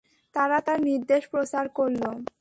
তারা 0.35 0.57
তাঁর 0.61 0.79
নির্দেশ 0.81 1.23
প্রচার 1.27 1.65
করল। 1.69 2.01